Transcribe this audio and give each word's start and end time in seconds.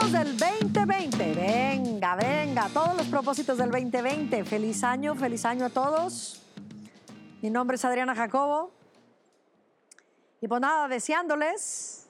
propósitos 0.00 0.12
del 0.12 0.38
2020. 0.38 1.34
Venga, 1.34 2.16
venga, 2.16 2.68
todos 2.72 2.96
los 2.96 3.06
propósitos 3.08 3.58
del 3.58 3.70
2020. 3.70 4.44
Feliz 4.44 4.82
año, 4.82 5.14
feliz 5.14 5.44
año 5.44 5.66
a 5.66 5.70
todos. 5.70 6.42
Mi 7.42 7.50
nombre 7.50 7.74
es 7.74 7.84
Adriana 7.84 8.14
Jacobo. 8.14 8.72
Y 10.40 10.48
pues 10.48 10.60
nada, 10.60 10.88
deseándoles 10.88 12.08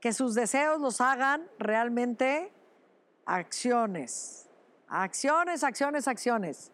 que 0.00 0.12
sus 0.12 0.34
deseos 0.34 0.80
los 0.80 1.00
hagan 1.00 1.48
realmente 1.58 2.52
acciones. 3.24 4.48
Acciones, 4.88 5.64
acciones, 5.64 6.06
acciones. 6.06 6.70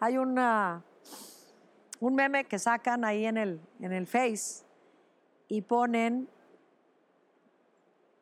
Hay 0.00 0.18
una, 0.18 0.82
un 2.00 2.14
meme 2.14 2.44
que 2.44 2.58
sacan 2.58 3.04
ahí 3.04 3.24
en 3.24 3.38
el, 3.38 3.60
en 3.80 3.92
el 3.92 4.06
Face 4.06 4.64
y 5.48 5.62
ponen 5.62 6.28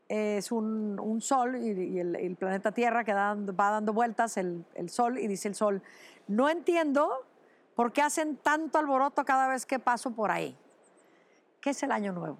es 0.08 0.52
un, 0.52 0.98
un 1.00 1.20
sol 1.20 1.56
y, 1.56 1.98
el, 1.98 2.36
planeta 2.36 2.72
Tierra 2.72 3.04
que 3.04 3.14
va 3.14 3.70
dando 3.70 3.92
vueltas, 3.92 4.36
el, 4.36 4.64
el 4.74 4.90
sol, 4.90 5.18
y 5.18 5.26
dice 5.26 5.48
el 5.48 5.54
sol, 5.54 5.82
no 6.28 6.48
entiendo 6.48 7.26
por 7.74 7.92
qué 7.92 8.02
hacen 8.02 8.36
tanto 8.36 8.78
alboroto 8.78 9.24
cada 9.24 9.48
vez 9.48 9.66
que 9.66 9.78
paso 9.78 10.12
por 10.12 10.30
ahí. 10.30 10.56
¿Qué 11.60 11.70
es 11.70 11.82
el 11.82 11.92
año 11.92 12.12
nuevo? 12.12 12.38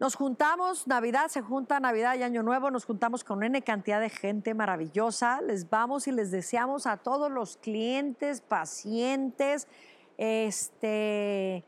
Nos 0.00 0.14
juntamos, 0.14 0.86
Navidad, 0.86 1.26
se 1.26 1.42
junta 1.42 1.80
Navidad 1.80 2.14
y 2.14 2.22
Año 2.22 2.44
Nuevo, 2.44 2.70
nos 2.70 2.84
juntamos 2.84 3.24
con 3.24 3.42
N 3.42 3.60
cantidad 3.62 4.00
de 4.00 4.10
gente 4.10 4.54
maravillosa. 4.54 5.40
Les 5.40 5.68
vamos 5.68 6.06
y 6.06 6.12
les 6.12 6.30
deseamos 6.30 6.86
a 6.86 6.98
todos 6.98 7.32
los 7.32 7.56
clientes, 7.56 8.40
pacientes, 8.40 9.66
este, 10.16 11.64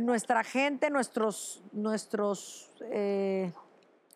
nuestra 0.00 0.44
gente, 0.44 0.90
nuestros, 0.90 1.62
nuestros 1.72 2.70
eh, 2.82 3.52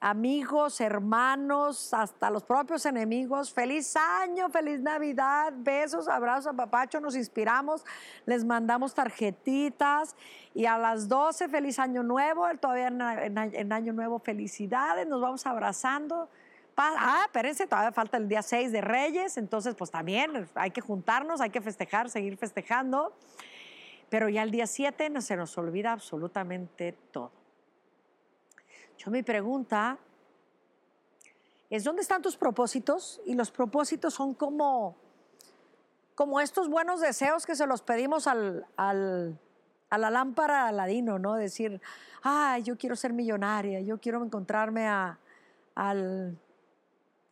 amigos, 0.01 0.81
hermanos, 0.81 1.95
hasta 1.95 2.31
los 2.31 2.42
propios 2.42 2.84
enemigos. 2.87 3.53
Feliz 3.53 3.95
año, 3.97 4.48
feliz 4.50 4.81
Navidad, 4.81 5.53
besos, 5.56 6.09
abrazos, 6.09 6.53
apapacho, 6.53 7.00
nos 7.00 7.15
inspiramos, 7.15 7.84
les 8.27 8.45
mandamos 8.45 8.95
tarjetitas 8.95 10.17
y 10.55 10.67
a 10.67 10.77
las 10.77 11.09
12 11.09 11.48
feliz 11.48 11.78
año 11.78 12.03
nuevo, 12.03 12.47
todavía 12.61 12.89
en, 12.89 13.39
en- 13.39 13.73
año 13.73 13.93
nuevo 13.93 14.19
felicidades, 14.19 15.06
nos 15.06 15.20
vamos 15.20 15.47
abrazando. 15.47 16.28
Ah, 16.77 17.23
espérense, 17.27 17.67
todavía 17.67 17.93
falta 17.93 18.17
el 18.17 18.28
día 18.28 18.43
6 18.43 18.73
de 18.73 18.81
Reyes, 18.81 19.37
entonces 19.37 19.75
pues 19.75 19.91
también 19.91 20.48
hay 20.55 20.70
que 20.70 20.81
juntarnos, 20.81 21.41
hay 21.41 21.50
que 21.50 21.61
festejar, 21.61 22.09
seguir 22.11 22.37
festejando. 22.39 23.12
Pero 24.13 24.29
ya 24.29 24.43
el 24.43 24.51
día 24.51 24.67
7 24.67 25.09
no 25.09 25.23
se 25.23 25.39
nos 25.39 25.57
olvida 25.57 25.91
absolutamente 25.91 26.93
todo. 27.11 27.33
Yo 28.99 29.11
mi 29.11 29.23
pregunta 29.23 29.97
es, 31.71 31.83
¿dónde 31.83 32.03
están 32.03 32.21
tus 32.21 32.37
propósitos? 32.37 33.23
Y 33.25 33.33
los 33.33 33.51
propósitos 33.51 34.13
son 34.13 34.35
como, 34.35 34.97
como 36.15 36.43
estos 36.43 36.69
buenos 36.69 37.01
deseos 37.01 37.47
que 37.47 37.57
se 37.57 37.67
los 37.67 37.81
pedimos 37.81 38.27
al, 38.27 38.67
al- 38.77 39.39
a 39.89 39.97
la 39.97 40.11
lámpara 40.11 40.69
Aladino, 40.69 41.19
¿no? 41.19 41.33
Decir, 41.37 41.81
ay, 42.23 42.65
yo 42.65 42.77
quiero 42.77 42.97
ser 42.97 43.15
millonaria, 43.15 43.81
yo 43.81 43.99
quiero 43.99 44.23
encontrarme 44.23 44.89
a- 44.89 45.19
al, 45.75 46.39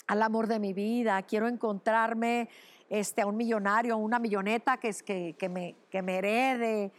al 0.06 0.22
amor 0.22 0.46
de 0.46 0.58
mi 0.58 0.72
vida, 0.72 1.20
quiero 1.24 1.46
encontrarme 1.46 2.48
este, 2.90 3.22
a 3.22 3.26
un 3.26 3.36
millonario, 3.36 3.94
a 3.94 3.96
una 3.96 4.18
milloneta 4.18 4.76
que, 4.76 4.92
que, 5.04 5.36
que 5.38 5.48
me, 5.48 5.76
que 5.90 6.02
me 6.02 6.18
herede. 6.18 6.92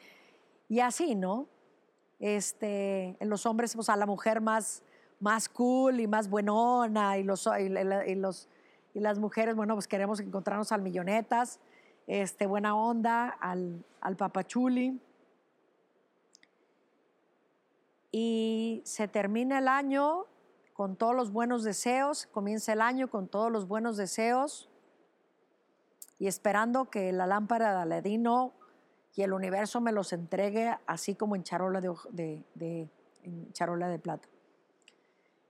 Y 0.69 0.79
así, 0.79 1.15
¿no? 1.15 1.47
Este, 2.19 3.17
en 3.19 3.29
los 3.29 3.45
hombres, 3.45 3.75
pues 3.75 3.89
a 3.89 3.97
la 3.97 4.05
mujer 4.05 4.39
más, 4.39 4.83
más 5.19 5.49
cool 5.49 5.99
y 5.99 6.07
más 6.07 6.29
buenona, 6.29 7.17
y, 7.17 7.23
los, 7.23 7.45
y, 7.45 7.63
y 8.09 8.15
los, 8.15 8.47
y 8.93 9.01
las 9.01 9.19
mujeres, 9.19 9.55
bueno, 9.55 9.75
pues 9.75 9.87
queremos 9.87 10.21
encontrarnos 10.21 10.71
al 10.71 10.81
millonetas, 10.81 11.59
este, 12.07 12.45
buena 12.45 12.73
onda, 12.73 13.27
al, 13.27 13.83
al 13.99 14.15
papachuli. 14.15 14.99
Y 18.13 18.81
se 18.85 19.09
termina 19.09 19.59
el 19.59 19.67
año 19.67 20.25
con 20.73 20.95
todos 20.95 21.15
los 21.15 21.31
buenos 21.31 21.63
deseos, 21.63 22.27
comienza 22.27 22.71
el 22.71 22.81
año 22.81 23.09
con 23.09 23.27
todos 23.27 23.51
los 23.51 23.67
buenos 23.67 23.97
deseos 23.97 24.70
y 26.21 26.27
esperando 26.27 26.85
que 26.91 27.11
la 27.11 27.25
lámpara 27.25 27.73
de 27.73 27.81
Aladino 27.81 28.53
y 29.15 29.23
el 29.23 29.33
universo 29.33 29.81
me 29.81 29.91
los 29.91 30.13
entregue 30.13 30.77
así 30.85 31.15
como 31.15 31.35
en 31.35 31.41
charola 31.41 31.81
de, 31.81 31.89
de- 32.11 32.43
de 33.23 33.97
plata. 33.97 34.29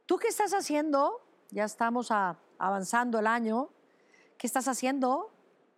¿Tú 0.06 0.16
qué 0.16 0.30
estás 0.30 0.54
haciendo? 0.54 1.20
Ya 1.50 1.66
estamos 1.66 2.10
a- 2.10 2.38
avanzando 2.58 3.20
el 3.20 3.28
año. 3.28 3.68
¿Qué 4.38 4.48
estás 4.48 4.70
haciendo 4.70 5.30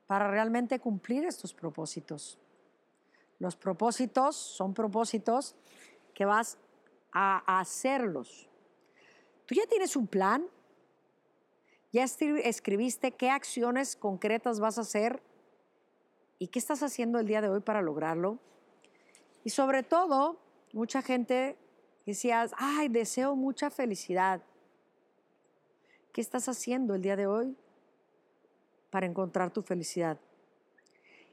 para 0.06 0.30
realmente 0.30 0.80
cumplir 0.80 1.26
estos 1.26 1.56
propósitos? 1.56 2.38
Los 3.40 3.56
propósitos 3.56 4.36
son 4.36 4.76
propósitos 4.76 5.56
que 6.14 6.26
vas 6.26 6.60
a 7.12 7.60
hacerlos. 7.60 8.48
¿Tú 9.48 9.56
ya 9.56 9.66
tienes 9.66 9.96
un 9.96 10.06
plan? 10.06 10.46
¿Ya 11.94 12.04
escri- 12.04 12.42
escribiste 12.44 13.12
qué 13.12 13.30
acciones 13.30 13.96
concretas 13.96 14.60
vas 14.60 14.80
a 14.80 14.82
hacer 14.82 15.22
y 16.40 16.48
qué 16.48 16.58
estás 16.58 16.82
haciendo 16.82 17.20
el 17.20 17.28
día 17.28 17.40
de 17.40 17.50
hoy 17.50 17.60
para 17.60 17.84
lograrlo? 17.84 18.40
Y 19.44 19.52
sobre 19.52 19.84
todo, 19.84 20.40
mucha 20.74 21.04
gente 21.04 21.56
decía, 22.08 22.48
ay, 22.58 22.90
deseo 22.90 23.36
mucha 23.36 23.70
felicidad. 23.70 24.42
¿Qué 26.12 26.22
estás 26.22 26.50
haciendo 26.50 26.96
el 26.96 27.04
día 27.04 27.16
de 27.16 27.28
hoy 27.28 27.56
para 28.90 29.06
encontrar 29.06 29.52
tu 29.52 29.62
felicidad? 29.62 30.20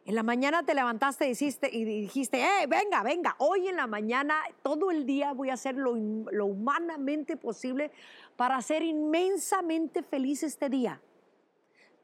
En 0.07 0.15
la 0.15 0.23
mañana 0.23 0.65
te 0.65 0.75
levantaste 0.75 1.27
y 1.27 1.31
dijiste, 1.31 1.69
y 1.71 1.85
dijiste 1.85 2.41
"Eh, 2.43 2.67
venga, 2.67 3.03
venga, 3.03 3.37
hoy 3.39 3.69
en 3.69 3.77
la 3.77 3.87
mañana, 3.87 4.41
todo 4.63 4.91
el 4.91 5.05
día 5.05 5.33
voy 5.33 5.51
a 5.51 5.55
hacer 5.55 5.77
lo, 5.77 5.95
lo 5.95 6.47
humanamente 6.47 7.37
posible 7.37 7.91
para 8.37 8.61
ser 8.63 8.83
inmensamente 8.83 10.03
feliz 10.03 10.43
este 10.43 10.69
día. 10.69 11.01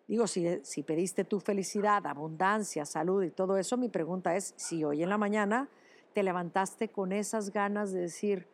Digo, 0.07 0.27
si, 0.27 0.61
si 0.63 0.83
pediste 0.83 1.25
tu 1.25 1.41
felicidad, 1.41 2.07
abundancia, 2.07 2.85
salud 2.85 3.25
y 3.25 3.31
todo 3.31 3.57
eso, 3.57 3.77
mi 3.77 3.89
pregunta 3.89 4.37
es 4.37 4.55
si 4.57 4.85
hoy 4.85 5.03
en 5.03 5.09
la 5.09 5.19
mañana 5.19 5.69
te 6.13 6.23
levantaste 6.23 6.89
con 6.89 7.13
esas 7.13 7.51
ganas 7.51 7.93
de 7.93 8.03
decir, 8.03 8.47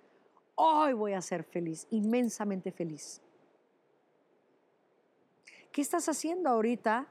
hoy 0.54 0.94
voy 0.94 1.12
a 1.12 1.20
ser 1.20 1.44
feliz, 1.44 1.86
inmensamente 1.90 2.72
feliz. 2.72 3.20
¿Qué 5.72 5.80
estás 5.82 6.08
haciendo 6.08 6.48
ahorita 6.48 7.06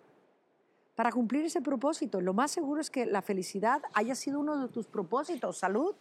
para 1.02 1.12
cumplir 1.12 1.44
ese 1.46 1.62
propósito? 1.62 2.22
Lo 2.22 2.32
más 2.32 2.52
seguro 2.52 2.80
es 2.80 2.92
que 2.92 3.08
la 3.08 3.24
felicidad 3.24 3.82
haya 3.96 4.14
sido 4.14 4.40
uno 4.40 4.62
de 4.62 4.72
tus 4.72 4.86
propósitos, 4.86 5.58
salud, 5.58 5.96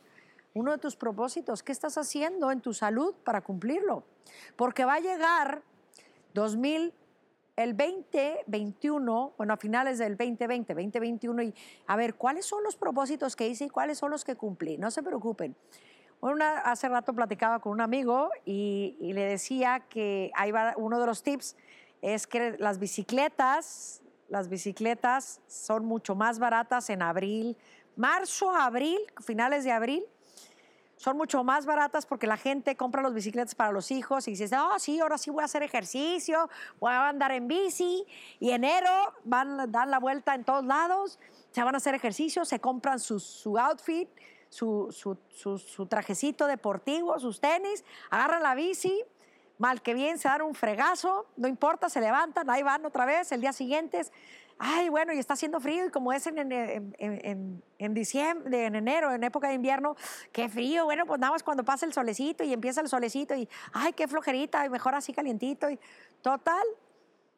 uno 0.52 0.72
de 0.72 0.76
tus 0.76 0.94
propósitos. 0.94 1.62
¿Qué 1.62 1.72
estás 1.72 1.96
haciendo 1.96 2.52
en 2.52 2.60
tu 2.60 2.74
salud 2.74 3.14
para 3.24 3.40
cumplirlo? 3.40 4.04
Porque 4.56 4.84
va 4.84 4.96
a 4.96 5.00
llegar 5.00 5.62
2000, 6.34 6.92
el 7.56 7.76
2021, 7.78 9.32
bueno, 9.38 9.54
a 9.54 9.56
finales 9.56 9.96
del 9.96 10.18
2020, 10.18 10.74
2021, 10.74 11.44
y 11.44 11.54
a 11.86 11.96
ver, 11.96 12.16
¿cuáles 12.16 12.44
son 12.44 12.62
los 12.62 12.76
propósitos 12.76 13.36
que 13.36 13.48
hice 13.48 13.64
y 13.64 13.70
cuáles 13.70 13.96
son 13.96 14.10
los 14.10 14.22
que 14.22 14.36
cumplí? 14.36 14.76
No 14.76 14.90
se 14.90 15.02
preocupen. 15.02 15.56
Una, 16.20 16.58
hace 16.58 16.90
rato 16.90 17.14
platicaba 17.14 17.60
con 17.60 17.72
un 17.72 17.80
amigo 17.80 18.28
y, 18.44 18.98
y 19.00 19.14
le 19.14 19.22
decía 19.22 19.80
que 19.88 20.30
ahí 20.34 20.50
va 20.50 20.74
uno 20.76 21.00
de 21.00 21.06
los 21.06 21.22
tips, 21.22 21.56
es 22.02 22.26
que 22.26 22.58
las 22.58 22.78
bicicletas, 22.78 23.99
las 24.30 24.48
bicicletas 24.48 25.40
son 25.48 25.84
mucho 25.84 26.14
más 26.14 26.38
baratas 26.38 26.88
en 26.88 27.02
abril, 27.02 27.56
marzo, 27.96 28.50
abril, 28.50 28.98
finales 29.20 29.64
de 29.64 29.72
abril, 29.72 30.04
son 30.96 31.16
mucho 31.16 31.42
más 31.42 31.66
baratas 31.66 32.06
porque 32.06 32.26
la 32.26 32.36
gente 32.36 32.76
compra 32.76 33.02
las 33.02 33.12
bicicletas 33.12 33.54
para 33.54 33.72
los 33.72 33.90
hijos 33.90 34.28
y 34.28 34.32
dices, 34.32 34.52
oh, 34.52 34.78
sí, 34.78 35.00
ahora 35.00 35.18
sí 35.18 35.30
voy 35.30 35.42
a 35.42 35.46
hacer 35.46 35.62
ejercicio, 35.62 36.48
voy 36.78 36.92
a 36.92 37.08
andar 37.08 37.32
en 37.32 37.48
bici. 37.48 38.06
Y 38.38 38.50
enero 38.50 38.90
van 39.24 39.60
a 39.60 39.66
dar 39.66 39.88
la 39.88 39.98
vuelta 39.98 40.34
en 40.34 40.44
todos 40.44 40.64
lados, 40.64 41.18
se 41.52 41.62
van 41.62 41.74
a 41.74 41.78
hacer 41.78 41.94
ejercicio, 41.94 42.44
se 42.44 42.60
compran 42.60 43.00
su, 43.00 43.58
outfit, 43.58 44.10
su, 44.50 44.88
su, 44.92 45.58
su 45.58 45.86
trajecito 45.86 46.46
deportivo, 46.46 47.18
sus 47.18 47.40
tenis, 47.40 47.82
agarran 48.10 48.42
la 48.42 48.54
bici, 48.54 49.02
mal 49.60 49.82
que 49.82 49.92
bien 49.92 50.18
se 50.18 50.26
dan 50.26 50.40
un 50.40 50.54
fregazo, 50.54 51.26
no 51.36 51.46
importa, 51.46 51.90
se 51.90 52.00
levantan, 52.00 52.48
ahí 52.48 52.62
van 52.62 52.84
otra 52.86 53.04
vez, 53.04 53.30
el 53.30 53.42
día 53.42 53.52
siguiente 53.52 54.00
es, 54.00 54.10
ay, 54.58 54.88
bueno, 54.88 55.12
y 55.12 55.18
está 55.18 55.34
haciendo 55.34 55.60
frío 55.60 55.84
y 55.84 55.90
como 55.90 56.14
es 56.14 56.26
en, 56.26 56.38
en, 56.38 56.94
en, 56.98 57.62
en- 57.78 57.94
diciembre, 57.94 58.64
en 58.64 58.74
enero, 58.74 59.12
en 59.12 59.22
época 59.22 59.48
de 59.48 59.54
invierno, 59.54 59.96
qué 60.32 60.48
frío, 60.48 60.86
bueno, 60.86 61.04
pues 61.04 61.20
nada 61.20 61.32
más 61.34 61.42
cuando 61.42 61.62
pasa 61.62 61.84
el 61.84 61.92
solecito 61.92 62.42
y 62.42 62.54
empieza 62.54 62.80
el 62.80 62.88
solecito 62.88 63.34
y, 63.34 63.46
ay, 63.74 63.92
qué 63.92 64.08
flojerita, 64.08 64.64
y 64.64 64.70
mejor 64.70 64.94
así 64.94 65.12
calientito 65.12 65.68
y 65.68 65.78
total, 66.22 66.64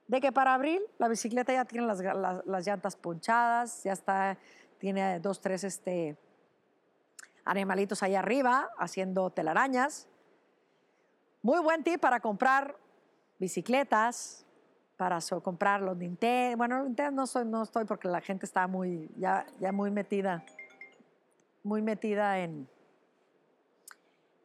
de 0.07 0.21
que 0.21 0.31
para 0.31 0.55
abril 0.55 0.81
la 0.99 1.09
bicicleta 1.09 1.53
ya 1.53 1.65
tiene 1.65 1.89
las, 1.89 1.99
las- 2.01 2.47
las 2.47 2.65
llantas 2.67 2.95
ponchadas, 2.95 3.83
ya 3.83 3.93
está, 3.95 4.39
tiene 4.79 5.19
dos, 5.19 5.41
tres 5.41 5.65
este, 5.65 6.17
animalitos 7.45 8.01
ahí 8.05 8.15
arriba 8.15 8.71
haciendo 8.79 9.31
telarañas 9.31 10.07
Muy 11.43 11.61
buen 11.61 11.83
tip 11.83 12.01
para 12.01 12.21
comprar 12.21 12.77
bicicletas, 13.41 14.47
para 14.97 15.21
so- 15.21 15.43
comprar 15.43 15.81
los 15.81 15.97
Nintendo. 15.97 16.57
Bueno, 16.57 16.85
Nintendo 16.85 17.11
no, 17.11 17.27
soy, 17.27 17.45
no 17.45 17.65
estoy 17.65 17.85
porque 17.85 18.07
la 18.07 18.21
gente 18.21 18.47
está 18.47 18.69
muy, 18.69 19.11
ya, 19.17 19.45
ya 19.59 19.73
muy 19.73 19.91
metida, 19.91 20.45
muy 21.65 21.83
metida 21.83 22.39
en, 22.39 22.69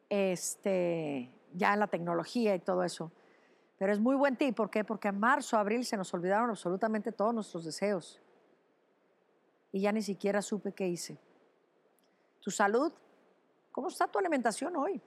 este, 0.08 1.30
ya 1.54 1.74
en 1.74 1.78
la 1.78 1.86
tecnología 1.86 2.56
y 2.56 2.58
todo 2.58 2.82
eso. 2.82 3.12
Pero 3.78 3.92
es 3.92 4.00
muy 4.00 4.16
buen 4.16 4.34
tip, 4.36 4.56
¿por 4.56 4.68
qué? 4.68 4.82
Porque 4.82 5.06
en 5.06 5.20
marzo, 5.20 5.56
abril 5.56 5.84
se 5.84 5.96
nos 5.96 6.12
olvidaron 6.12 6.50
absolutamente 6.50 7.12
todos 7.12 7.32
nuestros 7.32 7.64
deseos. 7.64 8.20
Y 9.70 9.82
ya 9.82 9.92
ni 9.92 10.02
siquiera 10.02 10.42
supe 10.42 10.72
qué 10.72 10.88
hice. 10.88 11.16
Tu 12.40 12.50
salud, 12.50 12.92
¿cómo 13.70 13.86
está 13.86 14.08
tu 14.08 14.18
alimentación 14.18 14.74
hoy? 14.74 15.00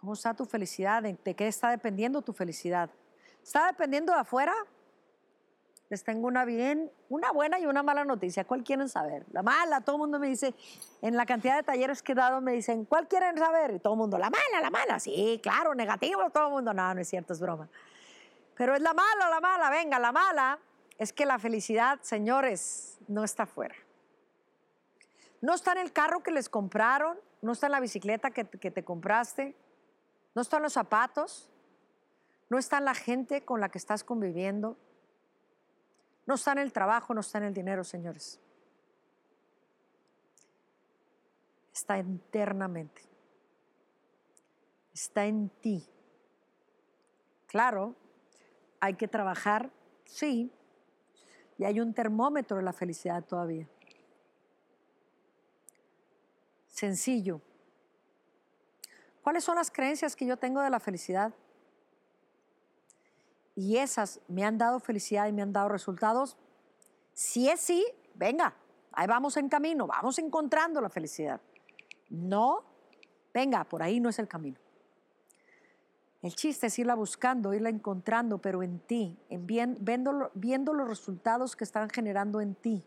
¿Cómo 0.00 0.12
está 0.12 0.32
tu 0.34 0.44
felicidad? 0.44 1.02
¿De, 1.02 1.34
qué 1.34 1.48
está 1.48 1.70
dependiendo 1.70 2.22
tu 2.22 2.32
felicidad? 2.32 2.88
¿Está 3.42 3.66
dependiendo 3.66 4.12
de 4.12 4.20
afuera? 4.20 4.54
Les 5.90 6.04
tengo 6.04 6.28
una 6.28 6.44
bien, 6.44 6.92
una 7.08 7.32
buena 7.32 7.58
y 7.58 7.66
una 7.66 7.82
mala 7.82 8.04
noticia. 8.04 8.44
¿Cuál 8.44 8.62
quieren 8.62 8.88
saber? 8.88 9.26
La 9.32 9.42
mala, 9.42 9.80
todo 9.80 9.96
el 9.96 10.00
mundo 10.00 10.18
me 10.20 10.28
dice, 10.28 10.54
en 11.02 11.16
la 11.16 11.26
cantidad 11.26 11.56
de 11.56 11.62
talleres 11.62 12.02
que 12.02 12.12
he 12.12 12.14
dado 12.14 12.40
me 12.40 12.52
dicen, 12.52 12.84
¿cuál 12.84 13.08
quieren 13.08 13.36
saber? 13.38 13.72
Y 13.72 13.78
todo 13.80 13.94
el 13.94 13.98
mundo, 13.98 14.18
la 14.18 14.30
mala, 14.30 14.60
la 14.60 14.70
mala. 14.70 15.00
Sí, 15.00 15.40
claro, 15.42 15.74
negativo, 15.74 16.30
todo 16.30 16.46
el 16.46 16.52
mundo. 16.52 16.72
No, 16.72 16.94
no 16.94 17.00
es 17.00 17.08
cierto, 17.08 17.32
es 17.32 17.40
broma. 17.40 17.68
Pero 18.54 18.76
es 18.76 18.82
la 18.82 18.92
mala, 18.92 19.30
la 19.30 19.40
mala. 19.40 19.70
Venga, 19.70 19.98
la 19.98 20.12
mala 20.12 20.58
es 20.98 21.12
que 21.12 21.26
la 21.26 21.38
felicidad, 21.38 21.98
señores, 22.02 22.98
no 23.08 23.24
está 23.24 23.44
afuera. 23.44 23.74
No 25.40 25.54
está 25.54 25.72
en 25.72 25.78
el 25.78 25.92
carro 25.92 26.22
que 26.22 26.30
les 26.30 26.48
compraron, 26.48 27.18
no 27.40 27.52
está 27.52 27.66
en 27.66 27.72
la 27.72 27.80
bicicleta 27.80 28.30
que, 28.30 28.44
que 28.44 28.70
te 28.70 28.84
compraste, 28.84 29.56
no 30.38 30.42
está 30.42 30.58
en 30.58 30.62
los 30.62 30.74
zapatos, 30.74 31.50
no 32.48 32.58
está 32.58 32.80
la 32.80 32.94
gente 32.94 33.44
con 33.44 33.60
la 33.60 33.70
que 33.70 33.78
estás 33.78 34.04
conviviendo, 34.04 34.78
no 36.26 36.36
está 36.36 36.52
en 36.52 36.58
el 36.58 36.72
trabajo, 36.72 37.12
no 37.12 37.22
está 37.22 37.38
en 37.38 37.44
el 37.46 37.54
dinero, 37.54 37.82
señores. 37.82 38.38
Está 41.72 41.98
internamente. 41.98 43.02
Está 44.94 45.26
en 45.26 45.48
ti. 45.60 45.84
Claro, 47.48 47.96
hay 48.78 48.94
que 48.94 49.08
trabajar, 49.08 49.72
sí, 50.04 50.52
y 51.58 51.64
hay 51.64 51.80
un 51.80 51.92
termómetro 51.92 52.58
de 52.58 52.62
la 52.62 52.72
felicidad 52.72 53.24
todavía. 53.24 53.68
Sencillo. 56.68 57.42
¿Cuáles 59.28 59.44
son 59.44 59.56
las 59.56 59.70
creencias 59.70 60.16
que 60.16 60.24
yo 60.24 60.38
tengo 60.38 60.62
de 60.62 60.70
la 60.70 60.80
felicidad? 60.80 61.34
Y 63.54 63.76
esas 63.76 64.22
me 64.26 64.42
han 64.42 64.56
dado 64.56 64.80
felicidad 64.80 65.28
y 65.28 65.32
me 65.32 65.42
han 65.42 65.52
dado 65.52 65.68
resultados. 65.68 66.38
Si 67.12 67.46
es 67.46 67.60
sí, 67.60 67.84
venga, 68.14 68.54
ahí 68.90 69.06
vamos 69.06 69.36
en 69.36 69.50
camino, 69.50 69.86
vamos 69.86 70.18
encontrando 70.18 70.80
la 70.80 70.88
felicidad. 70.88 71.42
No, 72.08 72.64
venga, 73.34 73.64
por 73.64 73.82
ahí 73.82 74.00
no 74.00 74.08
es 74.08 74.18
el 74.18 74.28
camino. 74.28 74.58
El 76.22 76.34
chiste 76.34 76.68
es 76.68 76.78
irla 76.78 76.94
buscando, 76.94 77.52
irla 77.52 77.68
encontrando, 77.68 78.38
pero 78.38 78.62
en 78.62 78.80
ti, 78.80 79.18
en 79.28 79.46
bien, 79.46 79.76
viendo, 79.82 80.30
viendo 80.32 80.72
los 80.72 80.88
resultados 80.88 81.54
que 81.54 81.64
están 81.64 81.90
generando 81.90 82.40
en 82.40 82.54
ti. 82.54 82.82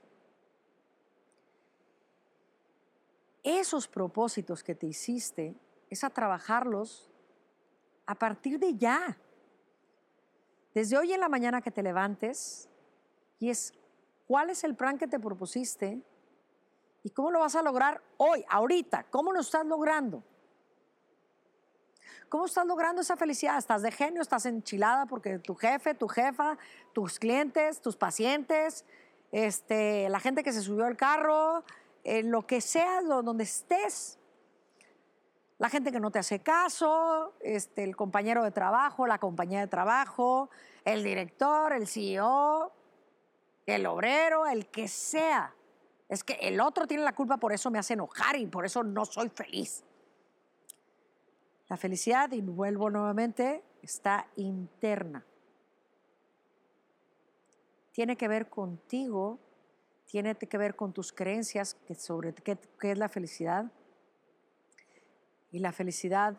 Esos 3.44 3.87
propósitos 3.87 4.63
que 4.63 4.73
te 4.73 4.87
hiciste 4.87 5.55
es 5.91 6.03
a 6.05 6.09
trabajarlos 6.09 7.11
a 8.07 8.15
partir 8.15 8.57
de 8.57 8.75
ya. 8.77 9.17
Desde 10.73 10.97
hoy 10.97 11.11
en 11.13 11.19
la 11.19 11.29
mañana 11.29 11.61
que 11.61 11.69
te 11.69 11.83
levantes 11.83 12.69
y 13.39 13.49
es 13.49 13.73
cuál 14.25 14.49
es 14.49 14.63
el 14.63 14.73
plan 14.75 14.97
que 14.97 15.05
te 15.05 15.19
propusiste 15.19 16.01
y 17.03 17.09
cómo 17.09 17.29
lo 17.29 17.41
vas 17.41 17.55
a 17.57 17.61
lograr 17.61 18.01
hoy, 18.15 18.43
ahorita, 18.49 19.05
cómo 19.09 19.33
lo 19.33 19.41
estás 19.41 19.65
logrando. 19.65 20.23
¿Cómo 22.29 22.45
estás 22.45 22.65
logrando 22.65 23.01
esa 23.01 23.17
felicidad? 23.17 23.57
¿Estás 23.57 23.81
de 23.81 23.91
genio? 23.91 24.21
¿Estás 24.21 24.45
enchilada 24.45 25.05
porque 25.07 25.39
tu 25.39 25.55
jefe, 25.55 25.94
tu 25.94 26.07
jefa, 26.07 26.57
tus 26.94 27.19
clientes, 27.19 27.81
tus 27.81 27.97
pacientes, 27.97 28.85
este, 29.33 30.07
la 30.07 30.21
gente 30.21 30.41
que 30.41 30.53
se 30.53 30.61
subió 30.61 30.85
al 30.85 30.95
carro, 30.95 31.65
eh, 32.05 32.23
lo 32.23 32.47
que 32.47 32.61
sea, 32.61 33.01
donde 33.01 33.44
estés? 33.44 34.20
La 35.61 35.69
gente 35.69 35.91
que 35.91 35.99
no 35.99 36.09
te 36.09 36.17
hace 36.17 36.39
caso, 36.39 37.35
este, 37.39 37.83
el 37.83 37.95
compañero 37.95 38.43
de 38.43 38.49
trabajo, 38.49 39.05
la 39.05 39.19
compañía 39.19 39.59
de 39.59 39.67
trabajo, 39.67 40.49
el 40.83 41.03
director, 41.03 41.71
el 41.73 41.85
CEO, 41.85 42.71
el 43.67 43.85
obrero, 43.85 44.47
el 44.47 44.65
que 44.71 44.87
sea. 44.87 45.53
Es 46.09 46.23
que 46.23 46.33
el 46.41 46.59
otro 46.59 46.87
tiene 46.87 47.03
la 47.03 47.13
culpa, 47.13 47.37
por 47.37 47.53
eso 47.53 47.69
me 47.69 47.77
hace 47.77 47.93
enojar 47.93 48.37
y 48.37 48.47
por 48.47 48.65
eso 48.65 48.81
no 48.81 49.05
soy 49.05 49.29
feliz. 49.29 49.83
La 51.67 51.77
felicidad, 51.77 52.31
y 52.31 52.41
vuelvo 52.41 52.89
nuevamente, 52.89 53.63
está 53.83 54.25
interna. 54.37 55.23
Tiene 57.91 58.17
que 58.17 58.27
ver 58.27 58.49
contigo, 58.49 59.37
tiene 60.07 60.33
que 60.33 60.57
ver 60.57 60.75
con 60.75 60.91
tus 60.91 61.13
creencias 61.13 61.75
que 61.75 61.93
sobre 61.93 62.33
qué, 62.33 62.57
qué 62.79 62.93
es 62.93 62.97
la 62.97 63.09
felicidad. 63.09 63.71
Y 65.51 65.59
la 65.59 65.71
felicidad 65.71 66.38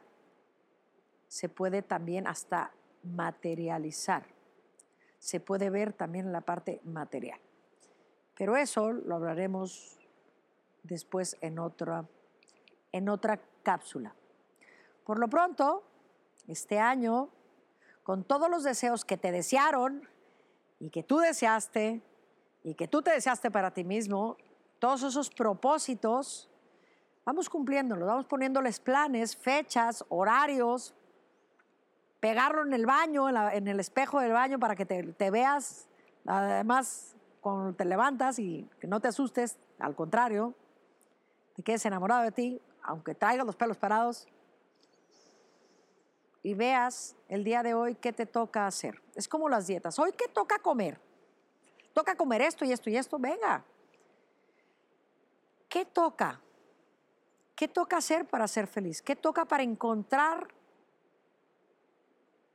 se 1.28 1.48
puede 1.48 1.82
también 1.82 2.26
hasta 2.26 2.72
materializar. 3.02 4.24
Se 5.18 5.40
puede 5.40 5.70
ver 5.70 5.92
también 5.92 6.26
en 6.26 6.32
la 6.32 6.40
parte 6.40 6.80
material. 6.84 7.40
Pero 8.36 8.56
eso 8.56 8.92
lo 8.92 9.16
hablaremos 9.16 9.98
después 10.82 11.36
en 11.40 11.58
otra, 11.58 12.08
en 12.90 13.08
otra 13.08 13.40
cápsula. 13.62 14.14
Por 15.04 15.18
lo 15.18 15.28
pronto, 15.28 15.84
este 16.48 16.78
año, 16.78 17.28
con 18.02 18.24
todos 18.24 18.50
los 18.50 18.64
deseos 18.64 19.04
que 19.04 19.16
te 19.16 19.32
desearon 19.32 20.08
y 20.80 20.90
que 20.90 21.02
tú 21.02 21.18
deseaste 21.18 22.02
y 22.64 22.74
que 22.74 22.88
tú 22.88 23.02
te 23.02 23.12
deseaste 23.12 23.50
para 23.50 23.72
ti 23.72 23.84
mismo, 23.84 24.36
todos 24.78 25.02
esos 25.02 25.30
propósitos, 25.30 26.50
vamos 27.24 27.48
cumpliéndolos, 27.48 28.06
vamos 28.06 28.26
poniéndoles 28.26 28.80
planes, 28.80 29.36
fechas, 29.36 30.04
horarios, 30.08 30.94
pegarlo 32.20 32.62
en 32.62 32.72
el 32.72 32.86
baño, 32.86 33.28
en 33.28 33.68
el 33.68 33.80
espejo 33.80 34.20
del 34.20 34.32
baño 34.32 34.58
para 34.58 34.76
que 34.76 34.86
te, 34.86 35.02
te 35.12 35.30
veas, 35.30 35.88
además, 36.26 37.16
cuando 37.40 37.74
te 37.74 37.84
levantas 37.84 38.38
y 38.38 38.68
que 38.80 38.86
no 38.86 39.00
te 39.00 39.08
asustes, 39.08 39.58
al 39.78 39.94
contrario, 39.94 40.54
te 41.54 41.62
quedes 41.62 41.84
enamorado 41.86 42.22
de 42.22 42.32
ti, 42.32 42.60
aunque 42.82 43.14
traigas 43.14 43.44
los 43.44 43.56
pelos 43.56 43.76
parados, 43.76 44.28
y 46.42 46.54
veas 46.54 47.16
el 47.28 47.44
día 47.44 47.62
de 47.62 47.74
hoy 47.74 47.94
qué 47.94 48.12
te 48.12 48.26
toca 48.26 48.66
hacer. 48.66 49.00
Es 49.14 49.28
como 49.28 49.48
las 49.48 49.66
dietas. 49.66 49.98
Hoy 49.98 50.12
qué 50.12 50.26
toca 50.28 50.58
comer. 50.58 51.00
Toca 51.92 52.16
comer 52.16 52.42
esto 52.42 52.64
y 52.64 52.72
esto 52.72 52.90
y 52.90 52.96
esto. 52.96 53.18
Venga. 53.18 53.64
¿Qué 55.68 55.84
toca? 55.84 56.40
¿Qué 57.62 57.68
toca 57.68 57.98
hacer 57.98 58.24
para 58.24 58.48
ser 58.48 58.66
feliz? 58.66 59.02
¿Qué 59.02 59.14
toca 59.14 59.44
para 59.44 59.62
encontrar 59.62 60.48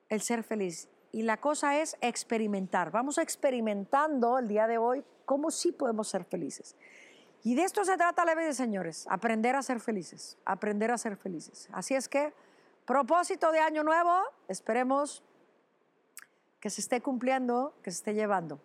el 0.10 0.20
ser 0.20 0.44
feliz? 0.44 0.90
Y 1.14 1.22
la 1.22 1.38
cosa 1.38 1.80
es 1.80 1.96
experimentar. 2.02 2.92
Vamos 2.92 3.18
experimentando 3.18 4.38
el 4.38 4.50
día 4.50 4.68
de 4.68 4.78
hoy 4.78 5.06
cómo 5.24 5.50
sí 5.50 5.72
podemos 5.72 6.10
ser 6.10 6.26
felices. 6.26 6.76
Y 7.42 7.56
de 7.56 7.64
esto 7.64 7.86
se 7.86 7.96
trata 7.96 8.26
la 8.26 8.36
vida, 8.36 8.52
señores. 8.52 9.08
Aprender 9.10 9.56
a 9.56 9.62
ser 9.62 9.80
felices. 9.80 10.38
Aprender 10.44 10.92
a 10.92 10.98
ser 10.98 11.16
felices. 11.16 11.70
Así 11.72 11.96
es 11.96 12.10
que, 12.10 12.34
propósito 12.86 13.54
de 13.54 13.60
año 13.60 13.84
nuevo, 13.84 14.24
esperemos 14.50 15.24
que 16.60 16.70
se 16.70 16.82
esté 16.82 17.00
cumpliendo, 17.00 17.78
que 17.82 17.92
se 17.92 18.00
esté 18.00 18.14
llevando. 18.14 18.60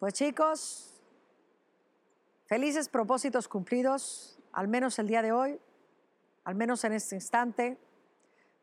Pues 0.00 0.14
chicos, 0.14 0.91
felices 2.52 2.90
propósitos 2.90 3.48
cumplidos, 3.48 4.38
al 4.52 4.68
menos 4.68 4.98
el 4.98 5.06
día 5.06 5.22
de 5.22 5.32
hoy, 5.32 5.58
al 6.44 6.54
menos 6.54 6.84
en 6.84 6.92
este 6.92 7.14
instante, 7.14 7.78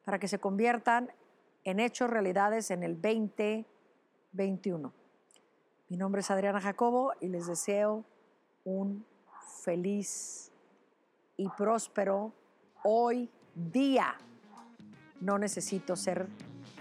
para 0.05 0.19
que 0.19 0.27
se 0.27 0.37
conviertan 0.37 1.11
en 1.63 1.79
hechos, 1.79 2.07
realidades 2.07 2.69
en 2.69 2.83
el 2.83 3.01
2021. 3.01 4.93
Mi 5.87 5.97
nombre 5.97 6.21
es 6.21 6.29
Adriana 6.29 6.61
Jacobo 6.61 7.13
y 7.19 7.29
les 7.29 7.47
deseo 7.47 8.05
un 8.63 9.03
feliz 9.63 10.51
y 11.35 11.49
próspero 11.49 12.31
hoy 12.83 13.27
día. 13.55 14.13
No 15.19 15.39
necesito 15.39 15.95
ser 15.95 16.27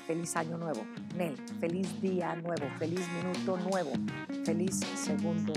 feliz 0.07 0.37
año 0.37 0.59
nuevo. 0.59 0.83
Nel, 1.17 1.39
feliz 1.59 2.03
día 2.03 2.37
nuevo, 2.37 2.69
feliz 2.79 3.01
minuto 3.15 3.57
nuevo, 3.57 3.93
feliz 4.45 4.81
segundo. 4.95 5.55